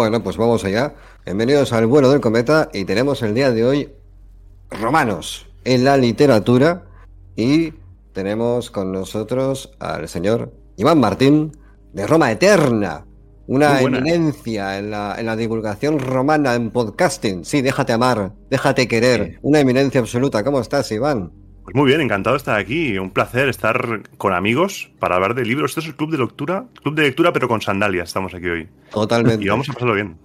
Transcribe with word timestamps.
Bueno, 0.00 0.22
pues 0.22 0.38
vamos 0.38 0.64
allá. 0.64 0.94
Bienvenidos 1.26 1.74
al 1.74 1.86
vuelo 1.86 2.10
del 2.10 2.22
cometa 2.22 2.70
y 2.72 2.86
tenemos 2.86 3.20
el 3.20 3.34
día 3.34 3.50
de 3.50 3.66
hoy 3.66 3.92
romanos 4.70 5.46
en 5.64 5.84
la 5.84 5.98
literatura 5.98 6.84
y 7.36 7.74
tenemos 8.14 8.70
con 8.70 8.92
nosotros 8.92 9.76
al 9.78 10.08
señor 10.08 10.54
Iván 10.78 11.00
Martín 11.00 11.52
de 11.92 12.06
Roma 12.06 12.32
Eterna, 12.32 13.04
una 13.46 13.82
eminencia 13.82 14.78
en 14.78 14.90
la, 14.90 15.16
en 15.18 15.26
la, 15.26 15.36
divulgación 15.36 15.98
romana 15.98 16.54
en 16.54 16.70
podcasting. 16.70 17.44
Sí, 17.44 17.60
déjate 17.60 17.92
amar, 17.92 18.32
déjate 18.48 18.88
querer, 18.88 19.38
una 19.42 19.60
eminencia 19.60 20.00
absoluta. 20.00 20.42
¿Cómo 20.42 20.62
estás, 20.62 20.90
Iván? 20.92 21.30
Pues 21.70 21.80
muy 21.80 21.86
bien, 21.86 22.00
encantado 22.00 22.34
de 22.34 22.38
estar 22.38 22.58
aquí. 22.58 22.98
Un 22.98 23.10
placer 23.10 23.48
estar 23.48 24.02
con 24.16 24.32
amigos 24.32 24.90
para 24.98 25.14
hablar 25.14 25.36
de 25.36 25.44
libros. 25.44 25.70
Esto 25.70 25.78
es 25.78 25.86
el 25.86 25.94
club 25.94 26.10
de 26.10 26.18
lectura, 26.18 26.64
club 26.82 26.96
de 26.96 27.02
lectura, 27.02 27.32
pero 27.32 27.46
con 27.46 27.62
sandalias. 27.62 28.08
Estamos 28.08 28.34
aquí 28.34 28.46
hoy. 28.48 28.68
Totalmente. 28.90 29.44
Y 29.44 29.48
vamos 29.48 29.68
a 29.70 29.72
pasarlo 29.72 29.94
bien. 29.94 30.16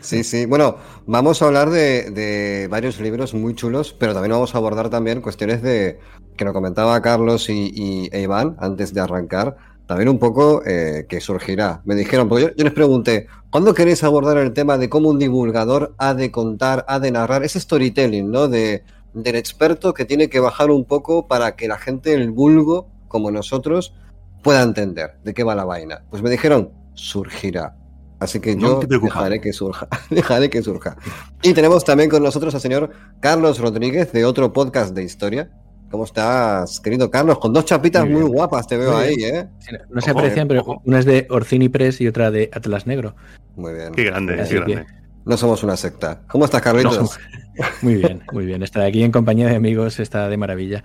Sí, 0.00 0.22
sí. 0.24 0.44
Bueno, 0.44 0.76
vamos 1.06 1.40
a 1.40 1.46
hablar 1.46 1.70
de, 1.70 2.68
varios 2.70 3.00
libros 3.00 3.32
muy 3.32 3.54
chulos, 3.54 3.96
pero 3.98 4.12
también 4.12 4.32
vamos 4.32 4.54
a 4.54 4.58
abordar 4.58 4.90
también 4.90 5.22
cuestiones 5.22 5.62
de 5.62 5.98
que 6.36 6.44
nos 6.44 6.52
comentaba 6.52 7.00
Carlos 7.00 7.48
y, 7.48 8.10
e 8.12 8.20
Iván 8.20 8.56
antes 8.60 8.92
de 8.92 9.00
arrancar. 9.00 9.56
También 9.86 10.10
un 10.10 10.18
poco 10.18 10.62
eh, 10.66 11.06
que 11.08 11.22
surgirá. 11.22 11.80
Me 11.86 11.94
dijeron, 11.94 12.28
porque 12.28 12.44
yo, 12.44 12.50
yo, 12.54 12.64
les 12.64 12.74
pregunté, 12.74 13.26
¿cuándo 13.48 13.72
queréis 13.72 14.04
abordar 14.04 14.36
el 14.36 14.52
tema 14.52 14.76
de 14.76 14.90
cómo 14.90 15.08
un 15.08 15.18
divulgador 15.18 15.94
ha 15.96 16.12
de 16.12 16.30
contar, 16.30 16.84
ha 16.88 17.00
de 17.00 17.10
narrar? 17.10 17.42
Ese 17.42 17.58
storytelling, 17.58 18.30
¿no? 18.30 18.48
De 18.48 18.84
del 19.14 19.36
experto 19.36 19.94
que 19.94 20.04
tiene 20.04 20.28
que 20.28 20.40
bajar 20.40 20.70
un 20.70 20.84
poco 20.84 21.26
para 21.26 21.56
que 21.56 21.68
la 21.68 21.78
gente, 21.78 22.14
el 22.14 22.30
vulgo, 22.30 22.88
como 23.08 23.30
nosotros, 23.30 23.94
pueda 24.42 24.62
entender 24.62 25.18
de 25.24 25.34
qué 25.34 25.44
va 25.44 25.54
la 25.54 25.64
vaina. 25.64 26.02
Pues 26.10 26.22
me 26.22 26.30
dijeron, 26.30 26.72
surgirá. 26.94 27.76
Así 28.18 28.38
que 28.38 28.54
yo 28.54 28.80
dejaré 28.80 29.40
que 29.40 29.52
surja, 29.52 29.88
dejaré 30.10 30.50
que 30.50 30.62
surja. 30.62 30.96
Y 31.42 31.54
tenemos 31.54 31.84
también 31.84 32.10
con 32.10 32.22
nosotros 32.22 32.54
al 32.54 32.60
señor 32.60 32.90
Carlos 33.20 33.58
Rodríguez 33.58 34.12
de 34.12 34.26
otro 34.26 34.52
podcast 34.52 34.94
de 34.94 35.02
historia. 35.02 35.50
¿Cómo 35.90 36.04
estás, 36.04 36.80
querido 36.80 37.10
Carlos? 37.10 37.38
Con 37.38 37.52
dos 37.52 37.64
chapitas 37.64 38.08
muy, 38.08 38.22
guapas 38.22 38.66
te 38.68 38.76
veo 38.76 38.96
ahí, 38.96 39.24
¿eh? 39.24 39.48
no 39.88 40.00
se 40.00 40.10
aprecian, 40.10 40.46
pero 40.46 40.80
una 40.84 41.00
es 41.00 41.04
de 41.04 41.26
Orcini 41.30 41.68
Press 41.68 42.00
y 42.00 42.06
otra 42.06 42.30
de 42.30 42.48
Atlas 42.52 42.86
Negro. 42.86 43.16
Muy 43.56 43.72
bien. 43.72 43.92
Qué 43.92 44.04
grande, 44.04 44.36
qué 44.48 44.54
grande. 44.54 44.99
No 45.24 45.36
somos 45.36 45.62
una 45.62 45.76
secta. 45.76 46.22
¿Cómo 46.28 46.44
estás, 46.44 46.62
Carlitos? 46.62 47.18
muy 47.82 47.96
bien, 47.96 48.22
muy 48.32 48.46
bien. 48.46 48.62
Estar 48.62 48.82
aquí 48.82 49.02
en 49.02 49.12
compañía 49.12 49.48
de 49.48 49.56
amigos 49.56 50.00
está 50.00 50.28
de 50.28 50.36
maravilla. 50.36 50.82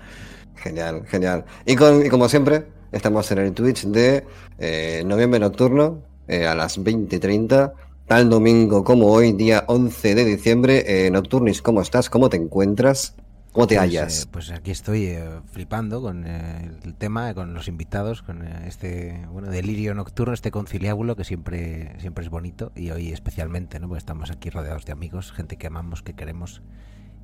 Genial, 0.55 1.05
genial. 1.07 1.45
Y, 1.65 1.75
como 1.75 2.27
siempre, 2.29 2.65
estamos 2.91 3.31
en 3.31 3.39
el 3.39 3.53
Twitch 3.53 3.85
de 3.85 4.25
eh, 4.57 5.03
Noviembre 5.05 5.39
Nocturno 5.39 6.01
eh, 6.27 6.47
a 6.47 6.55
las 6.55 6.79
20.30. 6.79 7.73
Tal 8.07 8.29
domingo 8.29 8.83
como 8.83 9.07
hoy, 9.07 9.33
día 9.33 9.63
11 9.67 10.15
de 10.15 10.25
diciembre. 10.25 10.83
Eh, 10.87 11.11
Nocturnis, 11.11 11.61
¿cómo 11.61 11.81
estás? 11.81 12.09
¿Cómo 12.09 12.29
te 12.29 12.37
encuentras? 12.37 13.15
¿Cómo 13.55 13.67
te 13.67 13.75
pues, 13.75 13.87
hallas? 13.87 14.23
Eh, 14.23 14.27
pues 14.31 14.51
aquí 14.51 14.71
estoy 14.71 15.05
eh, 15.05 15.29
flipando 15.49 16.01
con 16.01 16.25
eh, 16.27 16.71
el 16.83 16.93
tema, 16.93 17.33
con 17.33 17.53
los 17.53 17.69
invitados, 17.69 18.21
con 18.21 18.45
este 18.45 19.25
bueno 19.31 19.49
delirio 19.49 19.93
nocturno, 19.93 20.33
este 20.33 20.51
conciliábulo 20.51 21.15
que 21.15 21.23
siempre 21.23 21.97
siempre 22.01 22.25
es 22.25 22.29
bonito 22.29 22.73
y 22.75 22.91
hoy 22.91 23.13
especialmente, 23.13 23.79
¿no? 23.79 23.87
Porque 23.87 23.99
estamos 23.99 24.29
aquí 24.29 24.49
rodeados 24.49 24.83
de 24.83 24.91
amigos, 24.91 25.31
gente 25.31 25.55
que 25.55 25.67
amamos, 25.67 26.03
que 26.03 26.11
queremos 26.15 26.63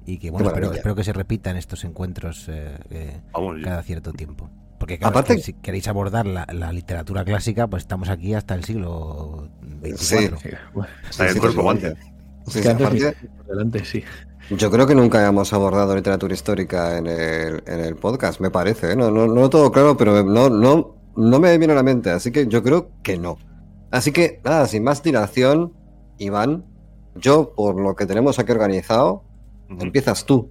y 0.05 0.19
que 0.19 0.31
bueno, 0.31 0.53
espero, 0.71 0.95
que 0.95 1.03
se 1.03 1.11
repitan 1.11 1.57
estos 1.57 1.83
encuentros 1.83 2.49
cada 3.61 3.83
cierto 3.83 4.13
tiempo. 4.13 4.49
Porque 4.79 4.99
Aparte, 5.01 5.37
si 5.39 5.51
queréis 5.51 5.89
abordar 5.89 6.25
la, 6.25 6.71
literatura 6.71 7.25
clásica, 7.25 7.67
pues 7.67 7.83
estamos 7.83 8.07
aquí 8.07 8.35
hasta 8.35 8.55
el 8.55 8.63
siglo 8.63 9.49
XXIV. 9.83 9.97
Sí, 9.97 10.49
hasta 11.09 11.27
el 11.27 11.39
cuerpo 11.39 11.69
antes. 11.69 11.93
Sí, 12.47 12.61
adelante, 12.65 13.83
sí. 13.83 14.03
Yo 14.51 14.69
creo 14.69 14.85
que 14.85 14.95
nunca 14.95 15.25
hemos 15.25 15.53
abordado 15.53 15.95
literatura 15.95 16.33
histórica 16.33 16.97
en 16.97 17.07
el, 17.07 17.63
en 17.65 17.79
el 17.79 17.95
podcast, 17.95 18.41
me 18.41 18.51
parece. 18.51 18.91
¿eh? 18.91 18.95
No, 18.97 19.09
no, 19.09 19.25
no 19.25 19.49
todo 19.49 19.71
claro, 19.71 19.95
pero 19.95 20.23
no, 20.25 20.49
no, 20.49 20.95
no 21.15 21.39
me 21.39 21.57
viene 21.57 21.71
a 21.71 21.77
la 21.77 21.83
mente, 21.83 22.09
así 22.09 22.33
que 22.33 22.47
yo 22.47 22.61
creo 22.61 22.89
que 23.01 23.17
no. 23.17 23.37
Así 23.91 24.11
que, 24.11 24.41
nada, 24.43 24.67
sin 24.67 24.83
más 24.83 25.01
dilación, 25.03 25.71
Iván, 26.17 26.65
yo, 27.15 27.53
por 27.55 27.79
lo 27.79 27.95
que 27.95 28.05
tenemos 28.05 28.39
aquí 28.39 28.51
organizado, 28.51 29.23
empiezas 29.69 30.25
tú. 30.25 30.49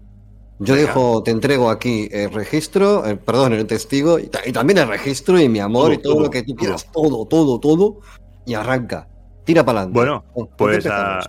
Yo 0.61 0.77
dejo, 0.77 1.23
te 1.23 1.31
entrego 1.31 1.69
aquí 1.69 2.09
el 2.11 2.33
registro, 2.33 3.03
perdón, 3.27 3.53
el 3.53 3.67
testigo, 3.67 4.19
y, 4.19 4.29
también 4.29 4.79
el 4.79 4.89
registro 4.89 5.39
y 5.39 5.51
mi 5.51 5.59
amor 5.59 5.93
y 5.93 5.99
todo, 5.99 6.21
lo 6.21 6.31
que 6.31 6.43
tú 6.43 6.55
quieras, 6.55 6.91
todo, 6.91 7.27
todo, 7.27 7.61
todo, 7.61 8.01
y 8.47 8.55
arranca. 8.55 9.09
Tira 9.45 9.63
para 9.63 9.81
adelante. 9.81 9.99
Bueno, 9.99 10.49
pues 10.57 10.87
a 10.87 11.21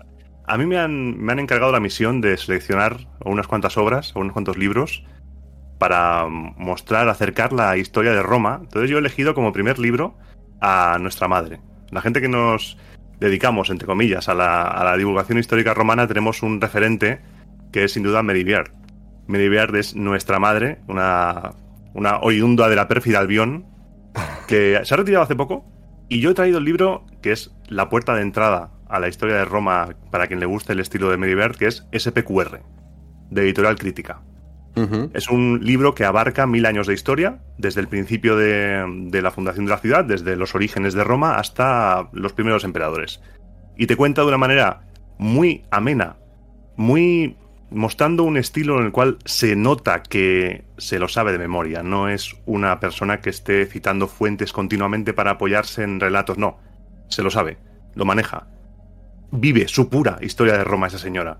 mí 0.58 0.66
me 0.66 0.78
han, 0.78 1.18
me 1.18 1.32
han 1.32 1.40
encargado 1.40 1.72
la 1.72 1.80
misión 1.80 2.22
de 2.22 2.38
seleccionar 2.38 2.98
unas 3.24 3.48
cuantas 3.48 3.78
obras, 3.78 4.14
unos 4.16 4.34
cuantos 4.34 4.58
libros, 4.58 5.04
para 5.82 6.28
mostrar, 6.28 7.10
acercar 7.10 7.54
la 7.54 7.76
historia 7.78 8.12
de 8.12 8.22
Roma. 8.22 8.60
Entonces 8.62 8.90
yo 8.90 8.98
he 8.98 9.00
elegido 9.00 9.34
como 9.34 9.52
primer 9.52 9.80
libro 9.80 10.16
a 10.62 10.98
nuestra 11.02 11.28
madre. 11.28 11.60
La 11.90 12.02
gente 12.02 12.22
que 12.22 12.30
nos 12.30 12.78
dedicamos, 13.20 13.70
entre 13.70 13.88
comillas, 13.88 14.30
a 14.30 14.34
la, 14.34 14.96
divulgación 14.98 15.40
histórica 15.40 15.74
romana, 15.74 16.08
tenemos 16.08 16.44
un 16.44 16.62
referente 16.62 17.22
que 17.72 17.86
es 17.86 17.94
sin 17.94 18.04
duda 18.04 18.22
Meriviard. 18.22 18.72
Meriviard 19.28 19.76
es 19.76 19.96
nuestra 19.96 20.40
madre, 20.40 20.80
una, 20.88 21.54
una 21.94 22.20
oriunda 22.20 22.70
de 22.70 22.76
la 22.76 22.88
pérfida 22.88 23.20
Albión, 23.20 23.66
que 24.48 24.80
se 24.84 24.94
ha 24.94 24.98
retirado 24.98 25.24
hace 25.24 25.36
poco. 25.36 25.66
Y 26.10 26.20
yo 26.20 26.32
he 26.32 26.34
traído 26.34 26.58
el 26.58 26.66
libro 26.66 27.06
que 27.22 27.32
es 27.32 27.56
La 27.70 27.90
puerta 27.90 28.14
de 28.14 28.22
entrada 28.22 28.72
a 28.92 29.00
la 29.00 29.08
historia 29.08 29.38
de 29.38 29.46
Roma 29.46 29.96
para 30.12 30.28
quien 30.28 30.40
le 30.40 30.46
guste 30.46 30.74
el 30.74 30.80
estilo 30.80 31.10
de 31.10 31.18
Medivert, 31.18 31.58
que 31.58 31.68
es 31.68 31.88
SPQR, 31.98 32.62
de 33.30 33.42
Editorial 33.42 33.78
Crítica. 33.78 34.22
Es 35.14 35.30
un 35.30 35.60
libro 35.64 35.94
que 35.94 36.06
abarca 36.06 36.48
mil 36.48 36.66
años 36.66 36.88
de 36.88 36.94
historia, 36.94 37.40
desde 37.58 37.82
el 37.82 37.90
principio 37.90 38.38
de, 38.38 39.20
la 39.22 39.32
fundación 39.32 39.66
de 39.66 39.72
la 39.72 39.78
ciudad, 39.78 40.06
desde 40.06 40.38
los 40.38 40.56
orígenes 40.56 40.94
de 40.94 41.04
Roma 41.04 41.36
hasta 41.36 42.10
los 42.14 42.32
primeros 42.34 42.64
emperadores. 42.64 43.22
Y 43.78 43.88
te 43.88 43.98
cuenta 43.98 44.22
de 44.22 44.28
una 44.28 44.38
manera 44.38 44.84
muy 45.18 45.66
amena, 45.72 46.16
muy 46.78 47.36
mostrando 47.70 48.24
un 48.24 48.38
estilo 48.38 48.80
en 48.80 48.86
el 48.86 48.92
cual 48.92 49.18
se 49.26 49.56
nota 49.58 50.04
que 50.04 50.64
se 50.78 51.00
lo 51.00 51.10
sabe 51.10 51.34
de 51.34 51.40
memoria. 51.40 51.84
No 51.84 52.08
es 52.08 52.34
una 52.46 52.80
persona 52.80 53.20
que 53.20 53.30
esté 53.30 53.66
citando 53.66 54.08
fuentes 54.08 54.54
continuamente 54.54 55.14
para 55.14 55.32
apoyarse 55.32 55.84
en 55.84 56.00
relatos, 56.00 56.38
no. 56.38 56.60
Se 57.10 57.24
lo 57.24 57.30
sabe, 57.30 57.58
lo 57.94 58.06
maneja 58.06 58.48
vive 59.32 59.68
su 59.68 59.90
pura 59.90 60.20
historia 60.22 60.58
de 60.58 60.64
Roma 60.64 60.88
esa 60.88 61.00
señora. 61.00 61.40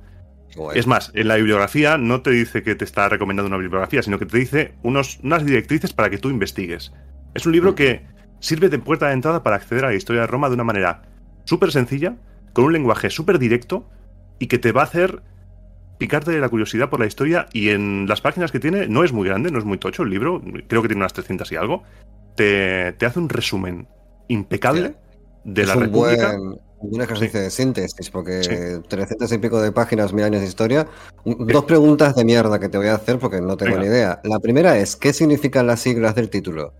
Es 0.74 0.86
más, 0.86 1.12
en 1.14 1.28
la 1.28 1.38
bibliografía 1.38 1.98
no 1.98 2.22
te 2.22 2.32
dice 2.32 2.62
que 2.62 2.76
te 2.76 2.84
está 2.84 3.08
recomendando 3.08 3.48
una 3.48 3.58
bibliografía, 3.58 4.04
sino 4.04 4.20
que 4.20 4.26
te 4.26 4.38
dice 4.38 4.74
unos, 4.84 5.20
unas 5.24 5.46
directrices 5.46 5.94
para 5.94 6.10
que 6.10 6.18
tú 6.18 6.30
investigues. 6.30 6.92
Es 7.34 7.46
un 7.46 7.54
libro 7.54 7.72
mm. 7.72 7.76
que 7.76 8.02
sirve 8.40 8.68
de 8.68 8.80
puerta 8.80 9.08
de 9.08 9.14
entrada 9.14 9.44
para 9.44 9.56
acceder 9.56 9.86
a 9.86 9.90
la 9.90 9.96
historia 9.96 10.22
de 10.22 10.28
Roma 10.28 10.50
de 10.50 10.56
una 10.56 10.64
manera 10.64 11.04
súper 11.46 11.72
sencilla, 11.72 12.16
con 12.54 12.66
un 12.66 12.74
lenguaje 12.74 13.10
súper 13.10 13.40
directo 13.40 13.90
y 14.40 14.48
que 14.48 14.60
te 14.60 14.74
va 14.74 14.82
a 14.82 14.86
hacer 14.86 15.22
picarte 15.98 16.38
la 16.40 16.50
curiosidad 16.50 16.90
por 16.90 17.00
la 17.00 17.06
historia 17.06 17.46
y 17.54 17.70
en 17.70 18.08
las 18.08 18.22
páginas 18.22 18.52
que 18.52 18.60
tiene, 18.60 18.88
no 18.88 19.04
es 19.04 19.14
muy 19.14 19.28
grande, 19.28 19.52
no 19.52 19.60
es 19.60 19.66
muy 19.66 19.78
tocho 19.78 20.04
el 20.04 20.10
libro, 20.10 20.42
creo 20.68 20.82
que 20.82 20.88
tiene 20.88 21.02
unas 21.02 21.14
300 21.14 21.52
y 21.52 21.56
algo, 21.56 21.84
te, 22.36 22.94
te 22.94 23.06
hace 23.06 23.20
un 23.20 23.30
resumen 23.30 23.88
impecable 24.28 24.96
de 25.44 25.62
es 25.62 25.68
la 25.68 25.76
República. 25.76 26.36
buen, 26.38 26.60
un 26.82 27.02
ejercicio 27.02 27.40
de 27.40 27.50
síntesis, 27.50 28.10
porque 28.10 28.82
300 28.88 29.32
y 29.32 29.38
pico 29.38 29.62
de 29.62 29.72
páginas, 29.72 30.14
mil 30.14 30.24
años 30.24 30.42
de 30.42 30.48
historia. 30.48 30.88
Dos 31.26 31.66
preguntas 31.66 32.16
de 32.16 32.26
mierda 32.26 32.60
que 32.60 32.70
te 32.70 32.78
voy 32.78 32.88
a 32.88 32.96
hacer 32.96 33.20
porque 33.20 33.42
no 33.42 33.58
tengo 33.58 33.74
Venga. 33.74 33.82
ni 33.82 33.88
idea. 33.88 34.22
La 34.24 34.40
primera 34.40 34.78
es, 34.78 34.96
¿qué 34.96 35.14
significan 35.14 35.68
las 35.68 35.82
siglas 35.82 36.16
del 36.16 36.30
título? 36.30 36.74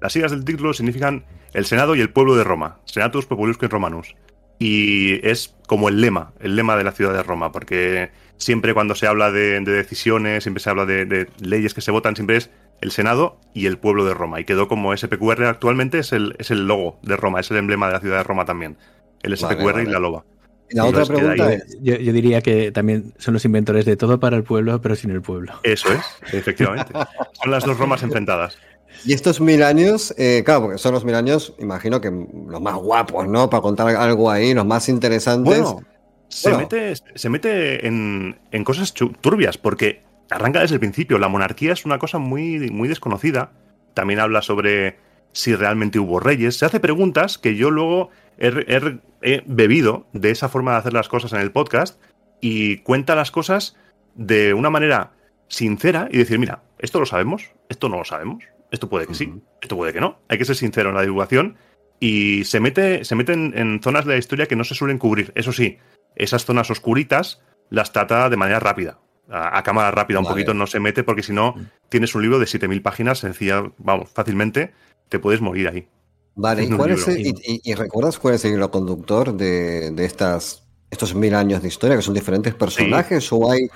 Las 0.00 0.12
siglas 0.12 0.32
del 0.32 0.44
título 0.44 0.72
significan 0.72 1.24
el 1.52 1.64
Senado 1.64 1.94
y 1.94 2.00
el 2.00 2.12
pueblo 2.12 2.36
de 2.36 2.44
Roma, 2.44 2.80
Senatus 2.84 3.26
Populusque 3.26 3.68
Romanus. 3.68 4.14
Y 4.58 5.26
es 5.26 5.54
como 5.66 5.88
el 5.88 6.00
lema, 6.00 6.32
el 6.40 6.56
lema 6.56 6.76
de 6.76 6.84
la 6.84 6.92
ciudad 6.92 7.12
de 7.12 7.22
Roma, 7.22 7.52
porque 7.52 8.10
siempre 8.38 8.74
cuando 8.74 8.94
se 8.94 9.06
habla 9.06 9.30
de, 9.30 9.60
de 9.60 9.72
decisiones, 9.72 10.44
siempre 10.44 10.62
se 10.62 10.70
habla 10.70 10.86
de, 10.86 11.04
de 11.04 11.28
leyes 11.40 11.74
que 11.74 11.82
se 11.82 11.90
votan, 11.90 12.16
siempre 12.16 12.36
es 12.36 12.50
el 12.80 12.90
Senado 12.90 13.38
y 13.54 13.66
el 13.66 13.78
pueblo 13.78 14.04
de 14.04 14.14
Roma. 14.14 14.40
Y 14.40 14.44
quedó 14.44 14.68
como 14.68 14.96
SPQR 14.96 15.44
actualmente, 15.44 15.98
es 15.98 16.12
el, 16.12 16.36
es 16.38 16.50
el 16.50 16.66
logo 16.66 16.98
de 17.02 17.16
Roma, 17.16 17.40
es 17.40 17.50
el 17.50 17.56
emblema 17.58 17.86
de 17.86 17.94
la 17.94 18.00
ciudad 18.00 18.18
de 18.18 18.24
Roma 18.24 18.44
también. 18.44 18.76
El 19.26 19.36
Vale, 19.36 19.56
SPQR 19.56 19.82
y 19.82 19.86
la 19.86 19.98
loba. 19.98 20.24
La 20.70 20.86
Y 20.86 20.88
otra 20.88 21.04
pregunta 21.06 21.52
es, 21.52 21.78
Yo, 21.80 21.94
yo 21.96 22.12
diría 22.12 22.40
que 22.40 22.72
también 22.72 23.12
son 23.18 23.34
los 23.34 23.44
inventores 23.44 23.84
de 23.84 23.96
todo 23.96 24.18
para 24.18 24.36
el 24.36 24.42
pueblo, 24.44 24.80
pero 24.80 24.96
sin 24.96 25.10
el 25.10 25.22
pueblo. 25.22 25.52
Eso 25.62 25.88
es, 25.92 26.34
efectivamente. 26.34 26.92
Son 27.40 27.50
las 27.50 27.64
dos 27.64 27.78
Romas 27.78 28.02
enfrentadas. 28.02 28.58
y 29.04 29.12
estos 29.12 29.40
mil 29.40 29.62
años, 29.62 30.12
eh, 30.18 30.42
claro, 30.44 30.62
porque 30.62 30.78
son 30.78 30.92
los 30.94 31.04
mil 31.04 31.14
años, 31.14 31.54
imagino 31.58 32.00
que 32.00 32.10
los 32.10 32.60
más 32.60 32.74
guapos, 32.76 33.28
¿no? 33.28 33.48
Para 33.50 33.60
contar 33.60 33.88
algo 33.94 34.30
ahí, 34.30 34.54
los 34.54 34.66
más 34.66 34.88
interesantes. 34.88 35.44
Bueno, 35.60 35.82
se 36.28 36.48
Bueno. 36.50 36.64
mete, 36.64 36.94
se 37.14 37.28
mete 37.28 37.86
en, 37.86 38.36
en 38.50 38.64
cosas 38.64 38.92
turbias, 38.94 39.58
porque 39.58 40.02
arranca 40.30 40.60
desde 40.60 40.74
el 40.74 40.80
principio. 40.80 41.18
La 41.18 41.28
monarquía 41.28 41.72
es 41.74 41.84
una 41.84 41.98
cosa 42.00 42.18
muy, 42.18 42.70
muy 42.70 42.88
desconocida. 42.88 43.52
También 43.94 44.18
habla 44.18 44.42
sobre 44.42 44.96
si 45.32 45.54
realmente 45.54 45.98
hubo 46.00 46.18
reyes. 46.18 46.56
Se 46.56 46.64
hace 46.64 46.80
preguntas 46.80 47.38
que 47.38 47.54
yo 47.54 47.70
luego 47.70 48.10
he, 48.38 49.42
bebido 49.46 50.06
de 50.12 50.30
esa 50.30 50.48
forma 50.48 50.72
de 50.72 50.78
hacer 50.78 50.92
las 50.92 51.08
cosas 51.08 51.32
en 51.32 51.40
el 51.40 51.52
podcast 51.52 52.00
y 52.40 52.78
cuenta 52.78 53.14
las 53.14 53.30
cosas 53.30 53.76
de 54.14 54.54
una 54.54 54.70
manera 54.70 55.12
sincera 55.48 56.08
y 56.10 56.18
decir, 56.18 56.38
mira, 56.38 56.62
esto 56.78 57.00
lo 57.00 57.06
sabemos, 57.06 57.50
esto 57.68 57.88
no 57.88 57.98
lo 57.98 58.04
sabemos, 58.04 58.44
esto 58.70 58.88
puede 58.88 59.06
que 59.06 59.14
sí, 59.14 59.32
esto 59.60 59.76
puede 59.76 59.92
que 59.92 60.00
no. 60.00 60.18
Hay 60.28 60.38
que 60.38 60.44
ser 60.44 60.56
sincero 60.56 60.90
en 60.90 60.96
la 60.96 61.02
divulgación 61.02 61.56
y 62.00 62.44
se 62.44 62.60
mete, 62.60 63.04
se 63.04 63.14
mete 63.14 63.32
en, 63.32 63.56
en 63.56 63.80
zonas 63.82 64.04
de 64.04 64.12
la 64.12 64.18
historia 64.18 64.46
que 64.46 64.56
no 64.56 64.64
se 64.64 64.74
suelen 64.74 64.98
cubrir. 64.98 65.32
Eso 65.34 65.52
sí, 65.52 65.78
esas 66.14 66.44
zonas 66.44 66.70
oscuritas 66.70 67.42
las 67.70 67.92
trata 67.92 68.28
de 68.28 68.36
manera 68.36 68.60
rápida. 68.60 68.98
A, 69.28 69.58
a 69.58 69.62
cámara 69.62 69.90
rápida, 69.90 70.20
un 70.20 70.26
poquito 70.26 70.54
no 70.54 70.68
se 70.68 70.78
mete 70.78 71.02
porque 71.02 71.24
si 71.24 71.32
no 71.32 71.56
tienes 71.88 72.14
un 72.14 72.22
libro 72.22 72.38
de 72.38 72.46
7000 72.46 72.82
páginas, 72.82 73.18
sencilla, 73.18 73.64
vamos, 73.78 74.10
fácilmente 74.10 74.72
te 75.08 75.18
puedes 75.18 75.40
morir 75.40 75.68
ahí. 75.68 75.88
Vale, 76.36 76.62
¿y, 76.62 76.66
en 76.66 76.72
un 76.72 76.78
cuál 76.78 76.90
es 76.92 77.06
libro. 77.08 77.20
el- 77.22 77.26
y, 77.26 77.60
y- 77.64 77.70
y 77.70 77.74
recuerdas 77.74 78.18
cuál 78.18 78.34
es 78.34 78.44
el 78.44 78.52
hilo 78.52 78.70
conductor 78.70 79.32
de, 79.34 79.90
de 79.90 80.04
estas, 80.04 80.66
estos 80.90 81.14
mil 81.14 81.34
años 81.34 81.62
de 81.62 81.68
historia? 81.68 81.96
¿Que 81.96 82.02
son 82.02 82.14
diferentes 82.14 82.54
personajes 82.54 83.32
o 83.32 83.50
hay... 83.50 83.68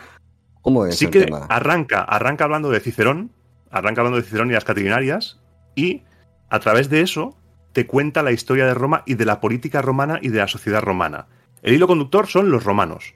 ¿Cómo 0.62 0.84
es 0.84 0.96
sí 0.96 1.06
el 1.06 1.10
que 1.10 1.24
tema? 1.24 1.46
arranca, 1.48 2.02
arranca 2.02 2.44
hablando 2.44 2.68
de 2.70 2.80
Cicerón, 2.80 3.32
arranca 3.70 4.02
hablando 4.02 4.18
de 4.18 4.24
Cicerón 4.24 4.50
y 4.50 4.52
las 4.52 4.64
Catrinarias, 4.64 5.40
y 5.74 6.02
a 6.50 6.60
través 6.60 6.90
de 6.90 7.00
eso 7.00 7.34
te 7.72 7.86
cuenta 7.86 8.22
la 8.22 8.30
historia 8.32 8.66
de 8.66 8.74
Roma 8.74 9.02
y 9.06 9.14
de 9.14 9.24
la 9.24 9.40
política 9.40 9.80
romana 9.80 10.18
y 10.20 10.28
de 10.28 10.38
la 10.38 10.48
sociedad 10.48 10.82
romana. 10.82 11.28
El 11.62 11.72
hilo 11.74 11.86
conductor 11.86 12.26
son 12.26 12.50
los 12.50 12.64
romanos. 12.64 13.14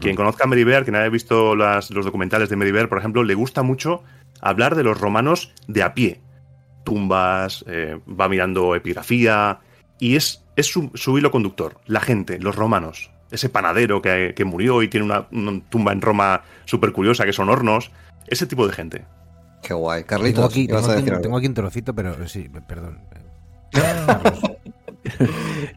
Quien 0.00 0.14
conozca 0.16 0.44
a 0.44 0.46
Mediver, 0.46 0.84
quien 0.84 0.96
haya 0.96 1.08
visto 1.08 1.54
las- 1.56 1.90
los 1.90 2.04
documentales 2.04 2.48
de 2.48 2.56
Mediver, 2.56 2.88
por 2.88 2.98
ejemplo, 2.98 3.24
le 3.24 3.34
gusta 3.34 3.62
mucho 3.62 4.02
hablar 4.40 4.74
de 4.76 4.82
los 4.84 4.98
romanos 5.00 5.52
de 5.66 5.82
a 5.82 5.92
pie. 5.92 6.20
Tumbas, 6.86 7.64
eh, 7.68 7.98
va 8.08 8.28
mirando 8.30 8.74
epigrafía, 8.74 9.58
y 9.98 10.16
es, 10.16 10.42
es 10.56 10.66
su, 10.66 10.90
su 10.94 11.18
hilo 11.18 11.30
conductor, 11.30 11.76
la 11.86 12.00
gente, 12.00 12.38
los 12.38 12.56
romanos. 12.56 13.10
Ese 13.30 13.48
panadero 13.50 14.00
que, 14.00 14.32
que 14.36 14.44
murió 14.44 14.82
y 14.82 14.88
tiene 14.88 15.04
una, 15.04 15.26
una 15.32 15.60
tumba 15.68 15.92
en 15.92 16.00
Roma 16.00 16.42
súper 16.64 16.92
curiosa, 16.92 17.24
que 17.26 17.32
son 17.32 17.48
hornos. 17.50 17.90
Ese 18.28 18.46
tipo 18.46 18.66
de 18.66 18.72
gente. 18.72 19.04
Qué 19.62 19.74
guay. 19.74 20.04
Tengo 20.04 20.08
Carlitos, 20.08 20.44
aquí, 20.50 20.66
tengo, 20.68 20.78
a 20.78 20.92
aquí, 20.92 21.10
tengo 21.22 21.36
aquí 21.36 21.46
un 21.48 21.54
trocito, 21.54 21.92
pero 21.94 22.28
sí, 22.28 22.48
perdón. 22.68 23.00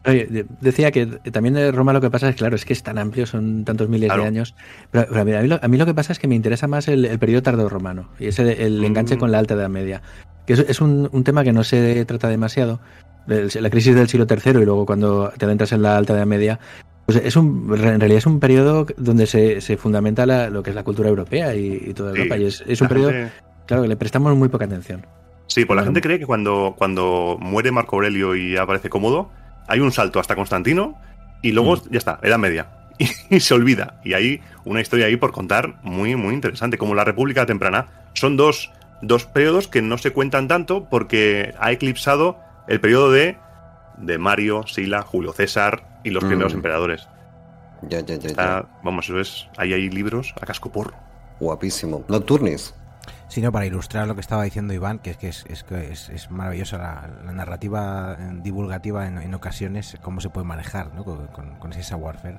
Oye, 0.06 0.46
decía 0.60 0.90
que 0.90 1.06
también 1.06 1.54
de 1.54 1.70
Roma 1.72 1.92
lo 1.92 2.00
que 2.00 2.10
pasa 2.10 2.28
es, 2.28 2.36
claro, 2.36 2.56
es 2.56 2.64
que 2.64 2.72
es 2.72 2.82
tan 2.82 2.98
amplio, 2.98 3.26
son 3.26 3.64
tantos 3.64 3.88
miles 3.88 4.08
Claro. 4.08 4.22
de 4.22 4.28
años. 4.28 4.54
Pero, 4.90 5.06
pero 5.08 5.20
a, 5.20 5.24
mí, 5.24 5.32
a 5.34 5.40
mí 5.42 5.48
lo, 5.48 5.58
a 5.62 5.68
mí 5.68 5.76
lo 5.76 5.86
que 5.86 5.94
pasa 5.94 6.12
es 6.12 6.18
que 6.18 6.26
me 6.28 6.34
interesa 6.34 6.66
más 6.66 6.88
el, 6.88 7.04
el 7.04 7.18
periodo 7.18 7.42
tardorromano 7.42 8.08
y 8.18 8.26
es 8.28 8.38
el, 8.38 8.48
el 8.48 8.84
enganche 8.84 9.16
Mm. 9.16 9.18
con 9.18 9.30
la 9.32 9.38
Alta 9.38 9.54
Edad 9.54 9.68
Media. 9.68 10.02
Que 10.50 10.54
es, 10.54 10.68
es 10.68 10.80
un, 10.80 11.08
un 11.12 11.22
tema 11.22 11.44
que 11.44 11.52
no 11.52 11.62
se 11.62 12.04
trata 12.06 12.28
demasiado. 12.28 12.80
La 13.28 13.70
crisis 13.70 13.94
del 13.94 14.08
siglo 14.08 14.26
III 14.28 14.50
y 14.62 14.64
luego 14.64 14.84
cuando 14.84 15.32
te 15.38 15.44
adentras 15.44 15.70
en 15.70 15.82
la 15.82 15.96
Alta 15.96 16.14
Edad 16.14 16.26
Media. 16.26 16.58
Pues 17.06 17.22
es 17.24 17.36
un, 17.36 17.70
en 17.72 18.00
realidad 18.00 18.18
es 18.18 18.26
un 18.26 18.40
periodo 18.40 18.84
donde 18.96 19.26
se, 19.26 19.60
se 19.60 19.76
fundamenta 19.76 20.26
la- 20.26 20.50
lo 20.50 20.64
que 20.64 20.70
es 20.70 20.76
la 20.76 20.82
cultura 20.82 21.08
europea 21.08 21.54
y, 21.54 21.80
y 21.86 21.94
toda 21.94 22.12
Sí, 22.12 22.18
Europa. 22.18 22.36
Y 22.38 22.46
es, 22.46 22.64
es 22.66 22.80
un 22.80 22.88
periodo, 22.88 23.10
gente- 23.10 23.32
claro, 23.66 23.82
que 23.84 23.88
le 23.88 23.96
prestamos 23.96 24.36
muy 24.36 24.48
poca 24.48 24.64
atención. 24.64 25.06
Sí, 25.46 25.64
pues 25.64 25.76
la 25.76 25.84
gente 25.84 26.00
cree 26.00 26.18
que 26.18 26.26
cuando, 26.26 26.74
cuando 26.76 27.36
muere 27.40 27.70
Marco 27.70 27.94
Aurelio 27.96 28.34
y 28.34 28.56
aparece 28.56 28.88
cómodo, 28.90 29.30
hay 29.68 29.78
un 29.78 29.92
salto 29.92 30.18
hasta 30.18 30.34
Constantino 30.34 30.96
y 31.42 31.52
luego 31.52 31.76
Mm. 31.76 31.80
ya 31.92 31.98
está, 31.98 32.18
Edad 32.24 32.38
Media. 32.38 32.66
Y, 33.30 33.38
se 33.38 33.54
olvida. 33.54 34.00
Y 34.04 34.14
hay 34.14 34.40
una 34.64 34.80
historia 34.80 35.06
ahí 35.06 35.16
por 35.16 35.30
contar 35.30 35.78
muy, 35.84 36.16
muy 36.16 36.34
interesante, 36.34 36.76
como 36.78 36.96
la 36.96 37.04
República 37.04 37.46
Temprana. 37.46 37.86
Son 38.14 38.36
dos, 38.36 38.70
dos 39.02 39.26
periodos 39.26 39.68
que 39.68 39.82
no 39.82 39.98
se 39.98 40.12
cuentan 40.12 40.48
tanto 40.48 40.84
porque 40.88 41.54
ha 41.58 41.72
eclipsado 41.72 42.38
el 42.68 42.80
periodo 42.80 43.10
de, 43.10 43.36
de 43.98 44.18
Mario, 44.18 44.66
Sila, 44.66 45.02
Julio 45.02 45.32
César 45.32 46.00
y 46.04 46.10
los 46.10 46.24
Mm. 46.24 46.28
primeros 46.28 46.52
emperadores. 46.54 47.08
Ya, 47.82 48.00
ya, 48.00 48.16
ya, 48.16 48.28
ya. 48.30 48.66
Vamos, 48.82 49.06
eso 49.06 49.18
es. 49.20 49.48
Ahí 49.56 49.72
hay 49.72 49.88
libros 49.88 50.34
a 50.40 50.44
casco 50.46 50.70
porro. 50.70 50.94
Guapísimo. 51.40 52.04
Nocturnis. 52.08 52.74
sino 53.28 53.52
para 53.52 53.64
ilustrar 53.64 54.06
lo 54.08 54.14
que 54.16 54.20
estaba 54.20 54.42
diciendo 54.42 54.74
Iván, 54.74 54.98
que 54.98 55.10
es 55.12 55.16
que 55.16 55.28
es, 55.28 55.44
es, 55.48 55.62
que 55.62 55.90
es, 55.92 56.08
es 56.10 56.30
maravillosa 56.32 56.78
la, 56.78 57.08
la 57.24 57.32
narrativa 57.32 58.16
eh, 58.18 58.30
divulgativa 58.42 59.06
en, 59.06 59.18
en 59.18 59.32
ocasiones, 59.34 59.96
cómo 60.02 60.20
se 60.20 60.30
puede 60.30 60.46
manejar 60.46 60.92
¿no? 60.94 61.04
con, 61.04 61.28
con, 61.28 61.54
con 61.58 61.72
esa 61.72 61.94
warfare. 61.96 62.38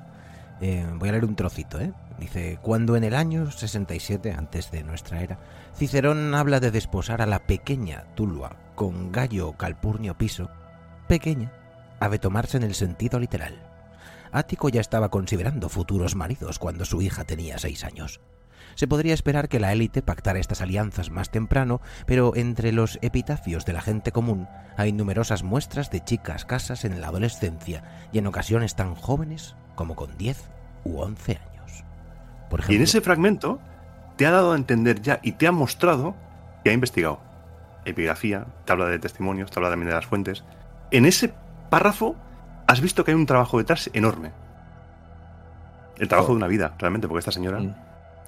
Eh, 0.60 0.86
voy 0.94 1.08
a 1.08 1.12
leer 1.12 1.24
un 1.24 1.36
trocito, 1.36 1.80
¿eh? 1.80 1.92
Dice, 2.18 2.58
cuando 2.62 2.96
en 2.96 3.04
el 3.04 3.14
año 3.14 3.50
67, 3.50 4.32
antes 4.32 4.70
de 4.70 4.84
nuestra 4.84 5.22
era, 5.22 5.38
Cicerón 5.74 6.34
habla 6.34 6.60
de 6.60 6.70
desposar 6.70 7.20
a 7.22 7.26
la 7.26 7.46
pequeña 7.46 8.04
Tulua 8.14 8.56
con 8.74 9.10
Gallo 9.10 9.52
Calpurnio 9.54 10.16
Piso, 10.16 10.48
pequeña, 11.08 11.52
ha 11.98 12.08
de 12.08 12.18
tomarse 12.18 12.56
en 12.56 12.62
el 12.62 12.74
sentido 12.74 13.18
literal. 13.18 13.60
Ático 14.30 14.68
ya 14.68 14.80
estaba 14.80 15.10
considerando 15.10 15.68
futuros 15.68 16.14
maridos 16.14 16.58
cuando 16.58 16.84
su 16.84 17.02
hija 17.02 17.24
tenía 17.24 17.58
seis 17.58 17.84
años. 17.84 18.20
Se 18.74 18.86
podría 18.86 19.14
esperar 19.14 19.48
que 19.48 19.60
la 19.60 19.72
élite 19.72 20.02
pactara 20.02 20.38
estas 20.38 20.62
alianzas 20.62 21.10
más 21.10 21.30
temprano, 21.30 21.80
pero 22.06 22.34
entre 22.36 22.72
los 22.72 22.98
epitafios 23.02 23.66
de 23.66 23.72
la 23.72 23.82
gente 23.82 24.12
común 24.12 24.48
hay 24.76 24.92
numerosas 24.92 25.42
muestras 25.42 25.90
de 25.90 26.02
chicas 26.02 26.44
casas 26.44 26.84
en 26.84 27.00
la 27.00 27.08
adolescencia 27.08 28.08
y 28.12 28.18
en 28.18 28.26
ocasiones 28.26 28.74
tan 28.74 28.94
jóvenes 28.94 29.56
como 29.74 29.94
con 29.96 30.16
10 30.18 30.38
u 30.84 30.98
11 31.00 31.32
años. 31.50 31.84
Por 32.50 32.60
Y 32.70 32.76
en 32.76 32.82
ese 32.82 33.00
fragmento 33.00 33.58
te 34.16 34.26
ha 34.26 34.30
dado 34.30 34.52
a 34.52 34.56
entender 34.56 35.00
ya 35.00 35.20
y 35.22 35.32
te 35.32 35.46
ha 35.46 35.52
mostrado 35.52 36.14
que 36.64 36.70
ha 36.70 36.72
investigado. 36.72 37.18
Epigrafía, 37.84 38.46
tabla 38.64 38.86
de 38.86 38.98
testimonios, 38.98 39.50
tabla 39.50 39.70
también 39.70 39.88
de 39.88 39.94
las 39.94 40.06
fuentes. 40.06 40.44
En 40.90 41.04
ese 41.06 41.32
párrafo 41.70 42.14
has 42.66 42.80
visto 42.80 43.04
que 43.04 43.10
hay 43.10 43.16
un 43.16 43.26
trabajo 43.26 43.58
detrás 43.58 43.90
enorme. 43.92 44.30
El 45.98 46.08
trabajo 46.08 46.28
Oh. 46.30 46.34
de 46.34 46.36
una 46.38 46.46
vida, 46.46 46.74
realmente, 46.78 47.08
porque 47.08 47.20
esta 47.20 47.32
señora. 47.32 47.58
Mm. 47.60 47.74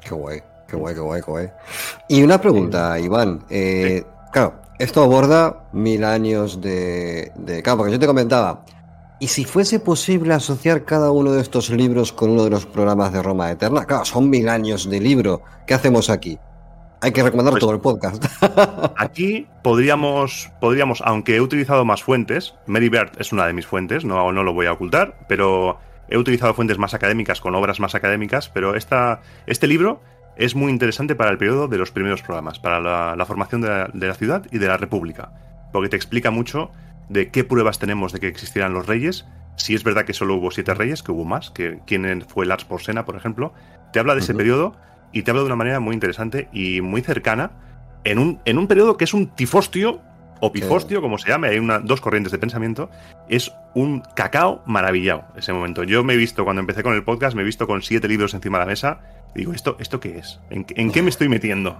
Qué 0.00 0.14
guay, 0.14 0.42
qué 0.68 0.76
guay, 0.76 0.94
qué 0.94 1.00
guay, 1.00 1.22
qué 1.22 1.30
guay. 1.30 1.50
Y 2.08 2.22
una 2.22 2.40
pregunta, 2.40 2.98
Iván. 2.98 3.44
Eh, 3.50 4.04
Claro, 4.32 4.54
esto 4.80 5.00
aborda 5.04 5.68
mil 5.72 6.02
años 6.02 6.60
de, 6.60 7.30
de... 7.36 7.62
Claro, 7.62 7.76
porque 7.78 7.92
yo 7.92 8.00
te 8.00 8.06
comentaba, 8.08 8.64
¿y 9.20 9.28
si 9.28 9.44
fuese 9.44 9.80
posible 9.80 10.34
asociar 10.34 10.84
cada 10.84 11.10
uno 11.10 11.32
de 11.32 11.40
estos 11.40 11.70
libros 11.70 12.12
con 12.12 12.30
uno 12.30 12.44
de 12.44 12.50
los 12.50 12.66
programas 12.66 13.12
de 13.12 13.22
Roma 13.22 13.50
Eterna? 13.50 13.84
Claro, 13.84 14.04
son 14.04 14.28
mil 14.30 14.48
años 14.48 14.88
de 14.88 15.00
libro. 15.00 15.42
¿Qué 15.66 15.74
hacemos 15.74 16.10
aquí? 16.10 16.38
Hay 17.00 17.12
que 17.12 17.22
recomendar 17.22 17.52
Pues- 17.52 17.60
todo 17.60 17.72
el 17.72 17.80
podcast. 17.80 18.24
Aquí 18.96 19.46
podríamos, 19.62 20.50
podríamos, 20.60 21.02
aunque 21.04 21.36
he 21.36 21.40
utilizado 21.40 21.84
más 21.84 22.02
fuentes, 22.02 22.54
Mary 22.66 22.88
Bird 22.88 23.10
es 23.18 23.32
una 23.32 23.46
de 23.46 23.52
mis 23.52 23.66
fuentes, 23.66 24.04
no, 24.04 24.32
no 24.32 24.42
lo 24.42 24.54
voy 24.54 24.66
a 24.66 24.72
ocultar, 24.72 25.18
pero 25.28 25.78
he 26.08 26.16
utilizado 26.16 26.54
fuentes 26.54 26.78
más 26.78 26.94
académicas, 26.94 27.40
con 27.42 27.54
obras 27.54 27.78
más 27.80 27.94
académicas, 27.94 28.48
pero 28.48 28.74
esta, 28.74 29.20
este 29.46 29.66
libro 29.66 30.00
es 30.36 30.54
muy 30.54 30.72
interesante 30.72 31.14
para 31.14 31.30
el 31.30 31.36
periodo 31.38 31.68
de 31.68 31.76
los 31.78 31.90
primeros 31.90 32.22
programas, 32.22 32.58
para 32.58 32.80
la, 32.80 33.16
la 33.16 33.26
formación 33.26 33.60
de 33.60 33.68
la, 33.68 33.90
de 33.92 34.06
la 34.06 34.14
ciudad 34.14 34.42
y 34.50 34.58
de 34.58 34.66
la 34.68 34.76
república, 34.78 35.30
porque 35.72 35.90
te 35.90 35.96
explica 35.96 36.30
mucho 36.30 36.70
de 37.08 37.30
qué 37.30 37.44
pruebas 37.44 37.78
tenemos 37.78 38.12
de 38.12 38.20
que 38.20 38.28
existieran 38.28 38.72
los 38.72 38.86
reyes, 38.86 39.26
si 39.56 39.74
es 39.74 39.84
verdad 39.84 40.04
que 40.04 40.12
solo 40.12 40.34
hubo 40.34 40.50
siete 40.50 40.74
reyes, 40.74 41.02
que 41.02 41.12
hubo 41.12 41.24
más, 41.24 41.50
que 41.50 41.80
quién 41.86 42.24
fue 42.26 42.46
Lars 42.46 42.64
Porsena, 42.64 43.04
por 43.04 43.16
ejemplo, 43.16 43.52
te 43.92 44.00
habla 44.00 44.14
de 44.14 44.20
ese 44.20 44.34
periodo 44.34 44.76
y 45.12 45.22
te 45.22 45.30
habla 45.30 45.42
de 45.42 45.46
una 45.46 45.56
manera 45.56 45.80
muy 45.80 45.94
interesante 45.94 46.48
y 46.52 46.80
muy 46.80 47.02
cercana 47.02 47.52
en 48.04 48.18
un, 48.18 48.40
en 48.44 48.58
un 48.58 48.66
periodo 48.66 48.96
que 48.96 49.04
es 49.04 49.14
un 49.14 49.28
tifostio 49.28 50.00
o 50.40 50.52
pifostio, 50.52 51.00
como 51.00 51.16
se 51.16 51.28
llame, 51.28 51.48
hay 51.48 51.58
una, 51.58 51.78
dos 51.78 52.00
corrientes 52.00 52.30
de 52.30 52.38
pensamiento, 52.38 52.90
es 53.28 53.52
un 53.74 54.02
cacao 54.14 54.62
maravillado 54.66 55.24
ese 55.36 55.52
momento. 55.52 55.84
Yo 55.84 56.04
me 56.04 56.14
he 56.14 56.16
visto, 56.16 56.44
cuando 56.44 56.60
empecé 56.60 56.82
con 56.82 56.94
el 56.94 57.02
podcast, 57.02 57.34
me 57.34 57.42
he 57.42 57.44
visto 57.44 57.66
con 57.66 57.82
siete 57.82 58.08
libros 58.08 58.34
encima 58.34 58.58
de 58.58 58.64
la 58.64 58.70
mesa. 58.70 59.00
Digo, 59.34 59.52
¿esto, 59.52 59.76
¿esto 59.80 60.00
qué 60.00 60.18
es? 60.18 60.40
¿En, 60.50 60.64
en 60.76 60.92
qué 60.92 61.02
me 61.02 61.10
estoy 61.10 61.28
metiendo? 61.28 61.76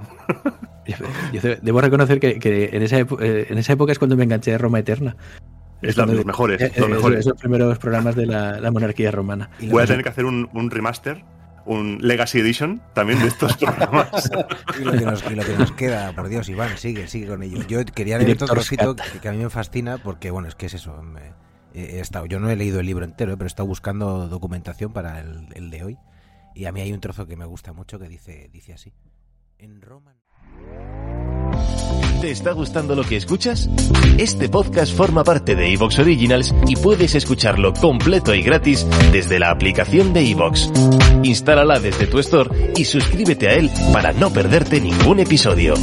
Yo 1.33 1.41
debo 1.63 1.81
reconocer 1.81 2.21
que, 2.21 2.39
que 2.39 2.71
en, 2.73 2.83
esa 2.83 2.99
eh, 2.99 3.47
en 3.49 3.59
esa 3.59 3.73
época 3.73 3.93
es 3.93 3.99
cuando 3.99 4.17
me 4.17 4.25
enganché 4.25 4.51
de 4.51 4.59
Roma 4.59 4.81
Eterna. 4.81 5.17
Es 5.81 5.97
la, 5.97 6.07
los 6.07 6.25
mejores. 6.25 6.61
Eh, 6.61 6.73
los 6.77 6.89
mejores. 6.89 7.21
Esos 7.21 7.39
primeros 7.39 7.79
programas 7.79 8.17
de 8.17 8.27
la, 8.27 8.61
la 8.61 8.71
monarquía 8.71 9.11
romana. 9.11 9.51
Voy 9.71 9.83
a 9.83 9.87
tener 9.87 10.03
que 10.03 10.09
hacer 10.09 10.25
un, 10.25 10.49
un 10.53 10.71
remaster 10.71 11.25
un 11.67 11.99
Legacy 12.01 12.41
Edition 12.41 12.83
también 12.93 13.21
de 13.21 13.29
estos 13.29 13.57
programas. 13.59 14.31
y, 14.79 14.85
lo 14.85 14.93
que 14.93 15.05
nos, 15.05 15.31
y, 15.31 15.35
lo 15.35 15.45
que 15.45 15.57
nos, 15.57 15.73
queda, 15.73 16.13
por 16.13 16.29
Dios, 16.29 16.49
Iván, 16.49 16.77
sigue, 16.77 17.09
sigue 17.09 17.27
con 17.27 17.43
ello. 17.43 17.65
Yo 17.67 17.85
quería 17.85 18.19
leer 18.19 18.33
otro 18.33 18.49
trocito 18.49 18.97
que, 18.97 19.19
que, 19.21 19.29
a 19.29 19.33
mí 19.33 19.39
me 19.39 19.51
fascina 19.51 19.99
porque, 19.99 20.31
bueno, 20.31 20.49
es 20.49 20.55
que 20.55 20.67
es 20.67 20.75
eso. 20.75 21.03
Me, 21.03 21.33
he 21.75 22.01
estado, 22.01 22.27
yo 22.27 22.39
no 22.39 22.51
he 22.51 22.57
leído 22.57 22.81
el 22.81 22.87
libro 22.87 23.05
entero, 23.05 23.37
pero 23.37 23.47
he 23.47 23.49
estado 23.49 23.67
buscando 23.67 24.29
documentación 24.29 24.93
para 24.93 25.21
el, 25.21 25.49
el, 25.55 25.71
de 25.71 25.85
hoy. 25.85 25.99
Y 26.55 26.67
a 26.67 26.73
mí 26.73 26.81
hay 26.81 26.93
un 26.93 27.01
trozo 27.01 27.27
que 27.27 27.37
me 27.37 27.45
gusta 27.45 27.73
mucho 27.73 27.99
que 27.99 28.09
dice, 28.09 28.49
dice 28.53 28.73
así. 28.73 28.93
En 29.59 29.81
Roma... 29.83 30.15
¿Te 32.21 32.31
está 32.31 32.53
gustando 32.53 32.95
lo 32.95 33.03
que 33.03 33.17
escuchas? 33.17 33.69
Este 34.17 34.49
podcast 34.49 34.97
forma 34.97 35.25
parte 35.25 35.55
de 35.55 35.73
Evox 35.73 35.99
Originals 35.99 36.55
y 36.67 36.77
puedes 36.77 37.15
escucharlo 37.15 37.75
completo 37.75 38.35
y 38.35 38.43
gratis 38.43 38.87
desde 39.13 39.39
la 39.39 39.51
aplicación 39.51 40.15
de 40.15 40.31
Evox. 40.31 40.71
Instálala 41.23 41.79
desde 41.81 42.07
tu 42.07 42.19
store 42.21 42.73
y 42.77 42.85
suscríbete 42.87 43.49
a 43.49 43.55
él 43.55 43.71
para 43.93 44.13
no 44.13 44.31
perderte 44.31 44.81
ningún 44.81 45.21
episodio. 45.21 45.75